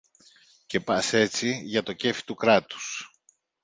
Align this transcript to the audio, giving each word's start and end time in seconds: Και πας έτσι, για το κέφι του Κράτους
Και 0.65 0.79
πας 0.79 1.13
έτσι, 1.13 1.61
για 1.63 1.83
το 1.83 1.93
κέφι 1.93 2.23
του 2.23 2.35
Κράτους 2.35 3.11